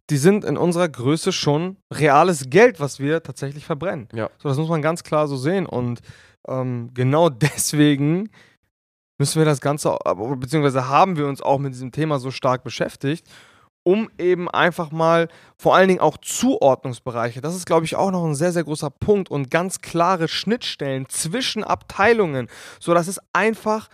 die 0.09 0.17
sind 0.17 0.43
in 0.43 0.57
unserer 0.57 0.89
Größe 0.89 1.31
schon 1.31 1.77
reales 1.91 2.49
Geld, 2.49 2.79
was 2.79 2.99
wir 2.99 3.23
tatsächlich 3.23 3.65
verbrennen. 3.65 4.07
Ja. 4.13 4.29
So, 4.37 4.49
das 4.49 4.57
muss 4.57 4.69
man 4.69 4.81
ganz 4.81 5.03
klar 5.03 5.27
so 5.27 5.37
sehen. 5.37 5.65
Und 5.65 6.01
ähm, 6.47 6.91
genau 6.93 7.29
deswegen 7.29 8.29
müssen 9.17 9.39
wir 9.39 9.45
das 9.45 9.61
Ganze, 9.61 9.97
beziehungsweise 10.37 10.87
haben 10.87 11.17
wir 11.17 11.27
uns 11.27 11.41
auch 11.41 11.59
mit 11.59 11.73
diesem 11.73 11.91
Thema 11.91 12.19
so 12.19 12.31
stark 12.31 12.63
beschäftigt, 12.63 13.27
um 13.83 14.09
eben 14.17 14.49
einfach 14.49 14.91
mal 14.91 15.27
vor 15.57 15.75
allen 15.75 15.89
Dingen 15.89 15.99
auch 15.99 16.17
Zuordnungsbereiche, 16.17 17.41
das 17.41 17.55
ist, 17.55 17.65
glaube 17.65 17.85
ich, 17.85 17.95
auch 17.95 18.11
noch 18.11 18.25
ein 18.25 18.35
sehr, 18.35 18.51
sehr 18.51 18.63
großer 18.63 18.89
Punkt 18.89 19.29
und 19.29 19.51
ganz 19.51 19.81
klare 19.81 20.27
Schnittstellen 20.27 21.07
zwischen 21.09 21.63
Abteilungen, 21.63 22.47
sodass 22.79 23.07
es 23.07 23.19
einfach 23.33 23.89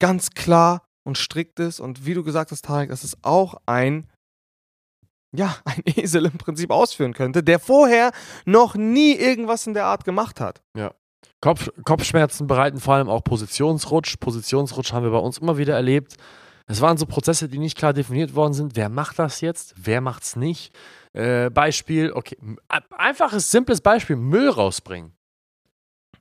ganz 0.00 0.30
klar 0.30 0.82
und 1.04 1.18
strikt 1.18 1.58
ist 1.58 1.80
und 1.80 2.06
wie 2.06 2.14
du 2.14 2.22
gesagt 2.22 2.52
hast, 2.52 2.64
Tarek, 2.64 2.90
dass 2.90 3.04
es 3.04 3.16
auch 3.22 3.56
ein 3.66 4.08
ja, 5.34 5.56
ein 5.64 5.82
Esel 5.86 6.26
im 6.26 6.38
Prinzip 6.38 6.70
ausführen 6.70 7.14
könnte, 7.14 7.42
der 7.42 7.58
vorher 7.58 8.12
noch 8.44 8.74
nie 8.74 9.14
irgendwas 9.14 9.66
in 9.66 9.74
der 9.74 9.86
Art 9.86 10.04
gemacht 10.04 10.40
hat. 10.40 10.62
Ja. 10.76 10.92
Kopf, 11.40 11.70
Kopfschmerzen 11.84 12.46
bereiten 12.46 12.78
vor 12.78 12.94
allem 12.94 13.08
auch 13.08 13.24
Positionsrutsch. 13.24 14.18
Positionsrutsch 14.20 14.92
haben 14.92 15.04
wir 15.04 15.10
bei 15.10 15.18
uns 15.18 15.38
immer 15.38 15.56
wieder 15.56 15.74
erlebt. 15.74 16.16
Es 16.66 16.80
waren 16.80 16.96
so 16.96 17.06
Prozesse, 17.06 17.48
die 17.48 17.58
nicht 17.58 17.76
klar 17.76 17.92
definiert 17.92 18.34
worden 18.34 18.52
sind. 18.52 18.76
Wer 18.76 18.88
macht 18.88 19.18
das 19.18 19.40
jetzt? 19.40 19.74
Wer 19.76 20.00
macht 20.00 20.22
es 20.22 20.36
nicht? 20.36 20.74
Äh, 21.12 21.50
Beispiel, 21.50 22.12
okay, 22.12 22.36
einfaches, 22.90 23.50
simples 23.50 23.80
Beispiel: 23.80 24.16
Müll 24.16 24.48
rausbringen. 24.48 25.12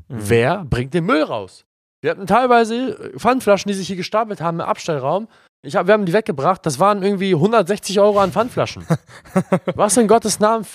Mhm. 0.08 0.30
Wer 0.30 0.66
bringt 0.66 0.94
den 0.94 1.06
Müll 1.06 1.24
raus? 1.24 1.66
Wir 2.02 2.12
hatten 2.12 2.26
teilweise 2.26 3.12
Pfandflaschen, 3.18 3.70
die 3.70 3.76
sich 3.76 3.88
hier 3.88 3.96
gestapelt 3.96 4.42
haben 4.42 4.60
im 4.60 4.66
Abstellraum. 4.66 5.28
Ich 5.64 5.76
hab, 5.76 5.86
wir 5.86 5.94
haben 5.94 6.08
die 6.08 6.14
weggebracht. 6.14 6.66
Das 6.66 6.80
waren 6.80 7.04
irgendwie 7.04 7.36
160 7.36 8.00
Euro 8.00 8.20
an 8.20 8.32
Pfandflaschen. 8.32 8.84
Was 9.76 9.96
in 9.98 10.08
Gottes 10.08 10.40
Namen? 10.40 10.66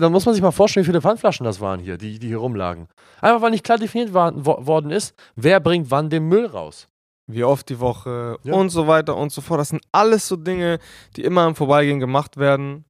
Da 0.00 0.08
muss 0.08 0.24
man 0.24 0.34
sich 0.34 0.42
mal 0.42 0.52
vorstellen, 0.52 0.84
wie 0.84 0.90
viele 0.90 1.00
Pfandflaschen 1.02 1.44
das 1.44 1.60
waren 1.60 1.80
hier, 1.80 1.98
die, 1.98 2.20
die 2.20 2.28
hier 2.28 2.36
rumlagen. 2.36 2.86
Einfach 3.20 3.42
weil 3.42 3.50
nicht 3.50 3.64
klar 3.64 3.78
definiert 3.78 4.14
war, 4.14 4.32
worden 4.44 4.92
ist, 4.92 5.16
wer 5.34 5.58
bringt 5.58 5.90
wann 5.90 6.10
den 6.10 6.28
Müll 6.28 6.46
raus. 6.46 6.86
Wie 7.32 7.44
oft 7.44 7.68
die 7.68 7.80
Woche 7.80 8.38
ja. 8.42 8.54
und 8.54 8.70
so 8.70 8.86
weiter 8.86 9.16
und 9.16 9.32
so 9.32 9.40
fort. 9.40 9.60
Das 9.60 9.68
sind 9.68 9.82
alles 9.92 10.28
so 10.28 10.36
Dinge, 10.36 10.78
die 11.16 11.22
immer 11.22 11.46
im 11.46 11.54
Vorbeigehen 11.54 12.00
gemacht 12.00 12.36
werden. 12.36 12.84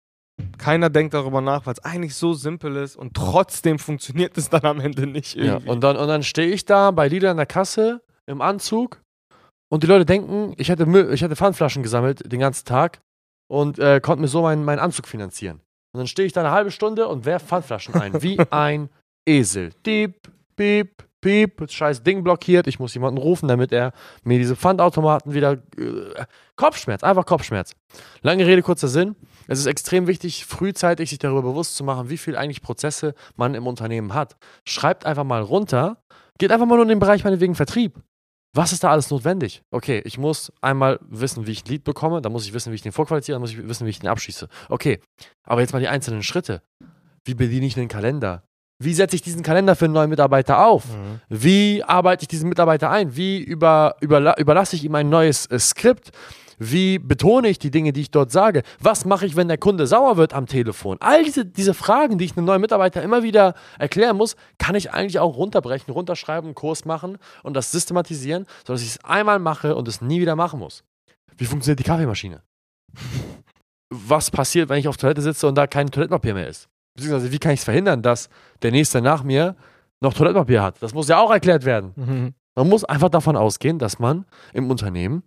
Keiner 0.59 0.89
denkt 0.89 1.15
darüber 1.15 1.41
nach, 1.41 1.67
weil 1.67 1.75
es 1.75 1.85
eigentlich 1.85 2.15
so 2.15 2.33
simpel 2.33 2.77
ist 2.77 2.97
und 2.97 3.15
trotzdem 3.15 3.79
funktioniert 3.79 4.39
es 4.39 4.49
dann 4.49 4.65
am 4.65 4.81
Ende 4.81 5.07
nicht 5.07 5.37
irgendwie. 5.37 5.67
Ja, 5.67 5.73
und 5.73 5.83
dann, 5.83 5.97
und 5.97 6.09
dann 6.09 6.23
stehe 6.23 6.49
ich 6.49 6.65
da 6.65 6.91
bei 6.91 7.09
Lidl 7.09 7.27
an 7.27 7.37
der 7.37 7.47
Kasse 7.47 8.01
im 8.27 8.41
Anzug 8.41 9.03
und 9.71 9.83
die 9.83 9.87
Leute 9.87 10.05
denken, 10.05 10.55
ich 10.57 10.69
hätte, 10.69 10.87
Müll, 10.87 11.13
ich 11.13 11.23
hätte 11.23 11.37
Pfandflaschen 11.37 11.83
gesammelt 11.83 12.31
den 12.31 12.41
ganzen 12.41 12.65
Tag 12.65 13.01
und 13.49 13.79
äh, 13.79 14.01
konnte 14.01 14.23
mir 14.23 14.29
so 14.29 14.43
meinen, 14.43 14.65
meinen 14.65 14.79
Anzug 14.79 15.07
finanzieren. 15.07 15.61
Und 15.93 15.99
dann 15.99 16.07
stehe 16.07 16.27
ich 16.27 16.33
da 16.33 16.41
eine 16.41 16.51
halbe 16.51 16.71
Stunde 16.71 17.09
und 17.09 17.25
werfe 17.25 17.47
Pfandflaschen 17.47 17.95
ein, 17.95 18.23
wie 18.23 18.39
ein 18.51 18.91
Esel. 19.27 19.71
Diep, 19.87 21.09
piep, 21.21 21.57
piep, 21.57 21.71
scheiß 21.71 22.03
Ding 22.03 22.23
blockiert. 22.23 22.67
Ich 22.67 22.79
muss 22.79 22.95
jemanden 22.95 23.19
rufen, 23.19 23.49
damit 23.49 23.73
er 23.73 23.93
mir 24.23 24.39
diese 24.39 24.57
Pfandautomaten 24.57 25.35
wieder. 25.35 25.59
Äh, 25.77 26.25
Kopfschmerz, 26.57 27.03
einfach 27.03 27.25
Kopfschmerz. 27.25 27.75
Lange 28.23 28.47
Rede, 28.47 28.63
kurzer 28.63 28.89
Sinn. 28.89 29.17
Es 29.47 29.59
ist 29.59 29.67
extrem 29.67 30.07
wichtig, 30.07 30.45
frühzeitig 30.45 31.11
sich 31.11 31.19
darüber 31.19 31.43
bewusst 31.43 31.77
zu 31.77 31.85
machen, 31.85 32.11
wie 32.11 32.19
viel 32.19 32.37
eigentlich 32.37 32.63
Prozesse 32.63 33.15
man 33.37 33.55
im 33.55 33.67
Unternehmen 33.67 34.15
hat. 34.15 34.37
Schreibt 34.67 35.07
einfach 35.07 35.25
mal 35.25 35.43
runter, 35.43 36.03
geht 36.39 36.53
einfach 36.53 36.67
mal 36.67 36.77
nur 36.77 36.85
in 36.85 36.91
den 36.91 36.99
Bereich 36.99 37.25
meinetwegen 37.25 37.55
Vertrieb. 37.55 37.99
Was 38.53 38.73
ist 38.73 38.83
da 38.83 38.91
alles 38.91 39.11
notwendig? 39.11 39.63
Okay, 39.71 40.03
ich 40.05 40.19
muss 40.19 40.53
einmal 40.61 40.99
wissen, 41.09 41.47
wie 41.47 41.53
ich 41.53 41.65
ein 41.65 41.69
Lied 41.69 41.85
bekomme, 41.85 42.21
dann 42.21 42.33
muss 42.33 42.47
ich 42.47 42.53
wissen, 42.53 42.73
wie 42.73 42.75
ich 42.75 42.83
den 42.83 42.93
vorqualifiziere, 42.93 43.37
dann 43.37 43.43
muss 43.43 43.53
ich 43.53 43.69
wissen, 43.69 43.87
wie 43.87 43.91
ich 43.91 44.01
den 44.01 44.09
abschieße. 44.09 44.49
Okay, 44.69 45.01
aber 45.45 45.61
jetzt 45.61 45.73
mal 45.73 45.79
die 45.79 45.89
einzelnen 45.89 46.25
Schritte. 46.25 46.63
Wie 47.25 47.35
bediene 47.35 47.67
ich 47.67 47.77
einen 47.77 47.89
Kalender? 47.89 48.43
Wie 48.83 48.95
setze 48.95 49.15
ich 49.15 49.21
diesen 49.21 49.43
Kalender 49.43 49.77
für 49.77 49.85
einen 49.85 49.95
neuen 49.95 50.09
Mitarbeiter 50.09 50.67
auf? 50.67 50.87
Mhm. 50.87 51.21
Wie 51.29 51.85
arbeite 51.85 52.23
ich 52.23 52.29
diesen 52.29 52.49
Mitarbeiter 52.49 52.91
ein? 52.91 53.15
Wie 53.15 53.39
über, 53.39 53.95
überla 54.01 54.39
überlasse 54.39 54.75
ich 54.75 54.85
ihm 54.85 54.95
ein 54.95 55.11
neues 55.11 55.45
äh, 55.47 55.59
Skript? 55.59 56.13
Wie 56.59 56.99
betone 56.99 57.49
ich 57.49 57.59
die 57.59 57.71
Dinge, 57.71 57.93
die 57.93 58.01
ich 58.01 58.11
dort 58.11 58.33
sage? 58.33 58.63
Was 58.79 59.05
mache 59.05 59.27
ich, 59.27 59.37
wenn 59.37 59.49
der 59.49 59.59
Kunde 59.59 59.87
sauer 59.87 60.17
wird 60.17 60.33
am 60.33 60.47
Telefon? 60.47 60.97
All 61.01 61.25
diese, 61.25 61.45
diese 61.45 61.75
Fragen, 61.75 62.17
die 62.17 62.25
ich 62.25 62.37
einem 62.37 62.47
neuen 62.47 62.63
Mitarbeiter 62.63 63.03
immer 63.03 63.23
wieder 63.23 63.55
erklären 63.79 64.17
muss, 64.17 64.35
kann 64.57 64.75
ich 64.75 64.91
eigentlich 64.93 65.19
auch 65.19 65.37
runterbrechen, 65.37 65.93
runterschreiben, 65.93 66.49
einen 66.49 66.55
Kurs 66.55 66.87
machen 66.87 67.19
und 67.43 67.55
das 67.55 67.73
systematisieren, 67.73 68.47
sodass 68.67 68.81
ich 68.81 68.89
es 68.89 69.05
einmal 69.05 69.39
mache 69.41 69.75
und 69.77 69.89
es 69.89 70.01
nie 70.01 70.21
wieder 70.21 70.37
machen 70.37 70.59
muss. 70.59 70.85
Wie 71.37 71.45
funktioniert 71.45 71.81
die 71.81 71.85
Kaffeemaschine? 71.85 72.43
Was 73.91 74.31
passiert, 74.31 74.71
wenn 74.71 74.79
ich 74.79 74.89
auf 74.89 74.97
Toilette 74.97 75.21
sitze 75.21 75.47
und 75.47 75.55
da 75.57 75.67
kein 75.67 75.91
Toilettenpapier 75.91 76.33
mehr 76.33 76.49
ist? 76.49 76.69
Beziehungsweise, 77.01 77.33
wie 77.33 77.39
kann 77.39 77.53
ich 77.53 77.61
es 77.61 77.65
verhindern, 77.65 78.03
dass 78.03 78.29
der 78.63 78.73
Nächste 78.73 79.01
nach 79.01 79.23
mir 79.23 79.57
noch 80.01 80.13
Toilettenpapier 80.13 80.63
hat? 80.63 80.83
Das 80.83 80.93
muss 80.93 81.09
ja 81.09 81.19
auch 81.19 81.31
erklärt 81.31 81.65
werden. 81.65 81.93
Mhm. 81.97 82.35
Man 82.55 82.69
muss 82.69 82.85
einfach 82.85 83.09
davon 83.09 83.37
ausgehen, 83.37 83.79
dass 83.79 83.99
man 83.99 84.27
im 84.53 84.71
Unternehmen 84.71 85.23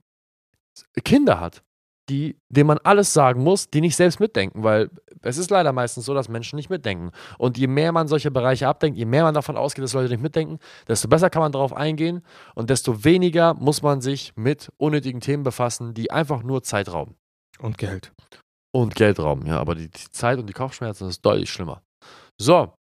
Kinder 1.04 1.40
hat, 1.40 1.64
die, 2.10 2.38
denen 2.50 2.68
man 2.68 2.78
alles 2.84 3.14
sagen 3.14 3.44
muss, 3.44 3.70
die 3.70 3.82
nicht 3.82 3.96
selbst 3.96 4.20
mitdenken, 4.20 4.64
weil 4.64 4.90
es 5.22 5.38
ist 5.38 5.50
leider 5.50 5.72
meistens 5.72 6.06
so, 6.06 6.14
dass 6.14 6.28
Menschen 6.28 6.58
nicht 6.58 6.70
mitdenken. 6.70 7.12
Und 7.38 7.58
je 7.58 7.68
mehr 7.68 7.92
man 7.92 8.08
solche 8.08 8.30
Bereiche 8.30 8.68
abdenkt, 8.68 8.98
je 8.98 9.06
mehr 9.06 9.24
man 9.24 9.34
davon 9.34 9.56
ausgeht, 9.56 9.84
dass 9.84 9.94
Leute 9.94 10.10
nicht 10.10 10.22
mitdenken, 10.22 10.60
desto 10.88 11.08
besser 11.08 11.30
kann 11.30 11.42
man 11.42 11.52
darauf 11.52 11.74
eingehen 11.74 12.22
und 12.56 12.70
desto 12.70 13.04
weniger 13.04 13.54
muss 13.54 13.82
man 13.82 14.02
sich 14.02 14.34
mit 14.36 14.72
unnötigen 14.78 15.22
Themen 15.22 15.44
befassen, 15.44 15.94
die 15.94 16.12
einfach 16.12 16.44
nur 16.44 16.62
Zeit 16.62 16.92
rauben. 16.92 17.16
Und 17.60 17.78
Geld. 17.78 18.12
Und 18.76 18.96
Geld 18.96 19.20
rauben, 19.20 19.46
ja, 19.46 19.60
aber 19.60 19.76
die, 19.76 19.90
die 19.90 20.12
Zeit 20.12 20.40
und 20.40 20.48
die 20.48 20.54
Kopfschmerzen 20.54 21.08
ist 21.08 21.22
deutlich 21.22 21.52
schlimmer. 21.52 21.84
So, 22.40 22.74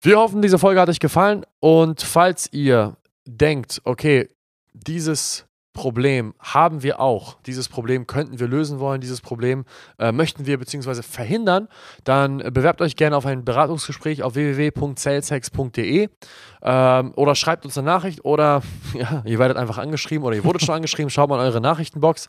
wir 0.00 0.18
hoffen, 0.18 0.40
diese 0.40 0.58
Folge 0.58 0.80
hat 0.80 0.88
euch 0.88 1.00
gefallen 1.00 1.44
und 1.60 2.00
falls 2.00 2.50
ihr 2.52 2.96
denkt, 3.26 3.80
okay, 3.84 4.28
dieses 4.72 5.46
Problem 5.74 6.34
haben 6.38 6.82
wir 6.82 7.00
auch. 7.00 7.36
Dieses 7.46 7.68
Problem 7.68 8.06
könnten 8.06 8.38
wir 8.38 8.46
lösen 8.48 8.78
wollen, 8.78 9.00
dieses 9.00 9.20
Problem 9.20 9.64
äh, 9.98 10.12
möchten 10.12 10.46
wir 10.46 10.56
bzw. 10.58 11.02
verhindern, 11.02 11.68
dann 12.04 12.38
bewerbt 12.38 12.80
euch 12.80 12.96
gerne 12.96 13.16
auf 13.16 13.26
ein 13.26 13.44
Beratungsgespräch 13.44 14.22
auf 14.22 14.36
www.saleshex.de 14.36 16.08
ähm, 16.62 17.12
oder 17.16 17.34
schreibt 17.34 17.64
uns 17.64 17.76
eine 17.76 17.86
Nachricht 17.86 18.24
oder 18.24 18.62
ja, 18.94 19.22
ihr 19.26 19.38
werdet 19.38 19.56
einfach 19.56 19.78
angeschrieben 19.78 20.24
oder 20.24 20.36
ihr 20.36 20.44
wurdet 20.44 20.62
schon 20.62 20.76
angeschrieben, 20.76 21.10
schaut 21.10 21.28
mal 21.28 21.36
in 21.36 21.42
eure 21.42 21.60
Nachrichtenbox. 21.60 22.28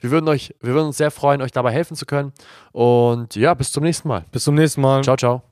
Wir 0.00 0.10
würden, 0.10 0.28
euch, 0.28 0.54
wir 0.60 0.72
würden 0.72 0.86
uns 0.86 0.96
sehr 0.96 1.10
freuen, 1.10 1.42
euch 1.42 1.52
dabei 1.52 1.72
helfen 1.72 1.96
zu 1.96 2.06
können. 2.06 2.32
Und 2.72 3.36
ja, 3.36 3.54
bis 3.54 3.72
zum 3.72 3.84
nächsten 3.84 4.08
Mal. 4.08 4.24
Bis 4.32 4.44
zum 4.44 4.54
nächsten 4.54 4.80
Mal. 4.80 5.02
Ciao, 5.02 5.16
ciao. 5.16 5.45